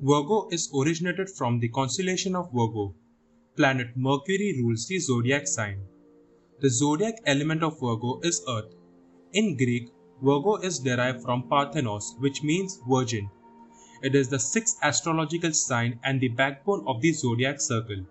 [0.00, 2.94] Virgo is originated from the constellation of Virgo.
[3.56, 5.80] Planet Mercury rules the zodiac sign.
[6.60, 8.72] The zodiac element of Virgo is Earth.
[9.32, 9.90] In Greek,
[10.22, 13.28] Virgo is derived from Parthenos, which means virgin.
[14.00, 18.06] It is the sixth astrological sign and the backbone of the zodiac circle.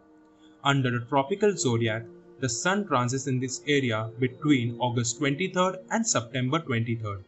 [0.66, 2.04] Under the tropical zodiac,
[2.42, 7.24] the sun transits in this area between August 23rd and September 23rd.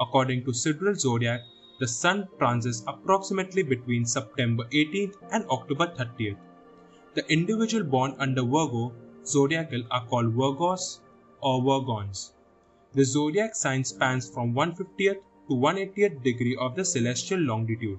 [0.00, 1.42] According to sidereal zodiac,
[1.78, 6.36] the sun transits approximately between September 18th and October 30th.
[7.14, 8.92] The individual born under Virgo
[9.24, 11.00] zodiacal are called Virgos
[11.40, 12.32] or Virgoans.
[12.94, 17.98] The zodiac sign spans from 150th to 180th degree of the celestial longitude.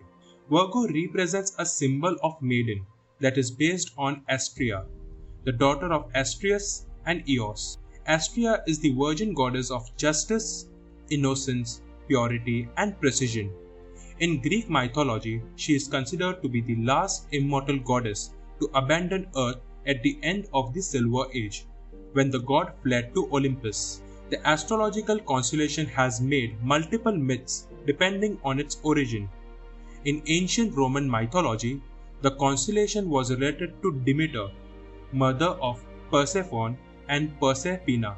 [0.50, 2.86] Virgo represents a symbol of maiden
[3.20, 4.86] that is based on Astrea,
[5.46, 7.78] the daughter of Astreus and Eos.
[8.08, 10.68] Astrea is the virgin goddess of justice,
[11.10, 13.52] innocence, purity, and precision.
[14.24, 19.58] In Greek mythology, she is considered to be the last immortal goddess to abandon Earth
[19.86, 21.66] at the end of the Silver Age,
[22.14, 24.02] when the god fled to Olympus.
[24.30, 29.28] The astrological constellation has made multiple myths depending on its origin.
[30.06, 31.82] In ancient Roman mythology,
[32.22, 34.48] the constellation was related to Demeter,
[35.12, 36.78] mother of Persephone
[37.10, 38.16] and Proserpina,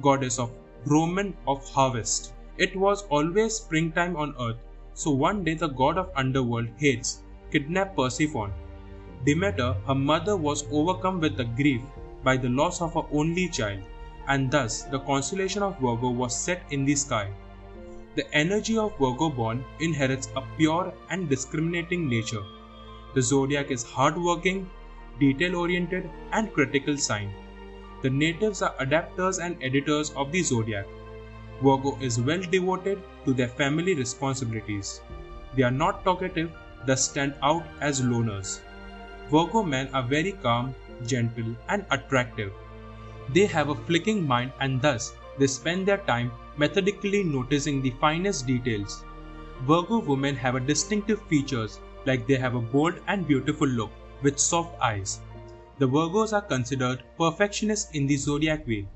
[0.00, 0.50] goddess of
[0.86, 2.32] Roman of harvest.
[2.56, 4.56] It was always springtime on earth,
[5.00, 8.52] so one day the god of underworld Hades kidnapped Persephone.
[9.26, 11.82] Demeter, her mother, was overcome with the grief
[12.24, 13.80] by the loss of her only child,
[14.26, 17.28] and thus the constellation of Virgo was set in the sky.
[18.14, 22.44] The energy of Virgo born inherits a pure and discriminating nature.
[23.14, 24.70] The zodiac is hardworking,
[25.20, 27.30] detail oriented, and critical sign.
[28.02, 30.86] The natives are adapters and editors of the zodiac.
[31.62, 35.00] Virgo is well devoted to their family responsibilities.
[35.54, 36.52] They are not talkative,
[36.84, 38.60] thus stand out as loners.
[39.30, 40.74] Virgo men are very calm,
[41.06, 42.52] gentle, and attractive.
[43.32, 48.46] They have a flicking mind and thus they spend their time methodically noticing the finest
[48.46, 49.04] details.
[49.62, 53.90] Virgo women have distinctive features like they have a bold and beautiful look
[54.22, 55.20] with soft eyes.
[55.78, 58.86] The Virgos are considered perfectionists in the zodiac way.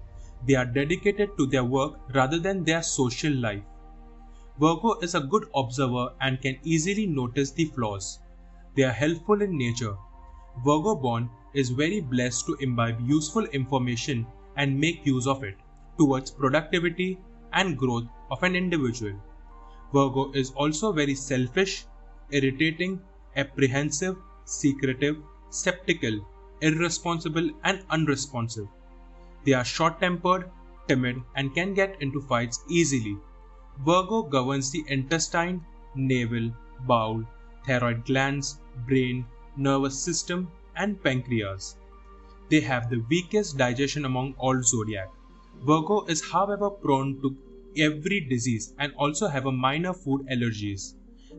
[0.47, 3.62] They are dedicated to their work rather than their social life.
[4.59, 8.21] Virgo is a good observer and can easily notice the flaws.
[8.77, 9.97] They are helpful in nature.
[10.65, 15.56] Virgo born is very blessed to imbibe useful information and make use of it
[15.99, 17.19] towards productivity
[17.53, 19.12] and growth of an individual.
[19.93, 21.84] Virgo is also very selfish,
[22.31, 23.00] irritating,
[23.37, 25.17] apprehensive, secretive,
[25.50, 26.27] skeptical,
[26.61, 28.69] irresponsible, and unresponsive.
[29.45, 30.51] They are short tempered,
[30.89, 33.17] timid, and can get into fights easily.
[33.84, 35.65] Virgo governs the intestine,
[35.95, 36.53] navel,
[36.87, 37.25] bowel,
[37.67, 39.25] thyroid glands, brain,
[39.56, 41.77] nervous system, and pancreas.
[42.50, 45.09] They have the weakest digestion among all zodiac.
[45.65, 47.37] Virgo is, however, prone to
[47.77, 50.95] every disease and also have a minor food allergies.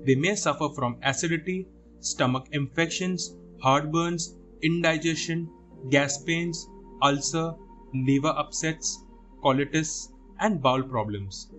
[0.06, 1.67] They may suffer from acidity,
[2.00, 5.50] stomach infections, heartburns, indigestion,
[5.90, 6.67] gas pains,
[7.01, 7.53] ulcer,
[7.94, 9.03] liver upsets,
[9.44, 11.50] colitis, and bowel problems.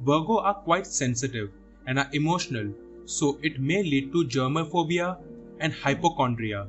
[0.00, 1.50] Virgo are quite sensitive
[1.86, 2.72] and are emotional,
[3.04, 5.18] so it may lead to germophobia
[5.60, 6.68] and hypochondria.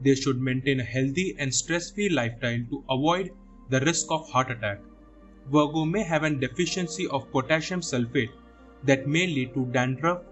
[0.00, 3.30] They should maintain a healthy and stress free lifestyle to avoid
[3.68, 4.80] the risk of heart attack.
[5.50, 8.30] Virgo may have a deficiency of potassium sulfate
[8.84, 10.22] that may lead to dandruff,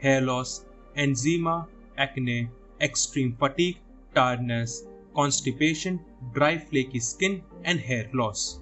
[0.00, 0.64] hair loss,
[0.96, 2.48] eczema, acne,
[2.80, 3.78] extreme fatigue,
[4.14, 4.84] tiredness,
[5.14, 6.00] constipation,
[6.32, 8.60] dry flaky skin, and hair loss.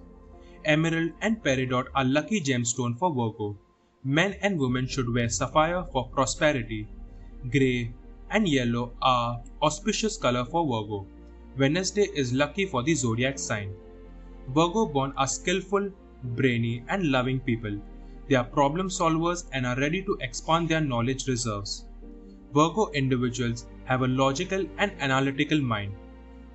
[0.65, 3.57] Emerald and peridot are lucky gemstone for Virgo.
[4.05, 6.87] Men and women should wear sapphire for prosperity.
[7.51, 7.93] Grey
[8.31, 11.07] and yellow are auspicious color for Virgo.
[11.57, 13.73] Wednesday is lucky for the zodiac sign.
[14.49, 15.91] Virgo born are skillful,
[16.23, 17.81] brainy, and loving people.
[18.29, 21.85] They are problem solvers and are ready to expand their knowledge reserves.
[22.55, 25.95] Virgo individuals have a logical and analytical mind.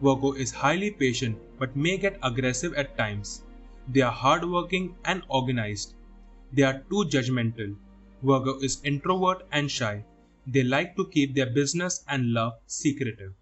[0.03, 3.43] Virgo is highly patient but may get aggressive at times.
[3.87, 5.95] They are hardworking and organized.
[6.51, 7.77] They are too judgmental.
[8.21, 10.03] Virgo is introvert and shy.
[10.45, 13.33] They like to keep their business and love secretive.